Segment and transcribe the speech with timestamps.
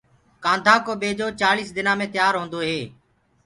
[0.43, 2.81] ڪآنڌآ ڪو ٻيجو چآززݪيِس دنآ مي تآر هوندو هي۔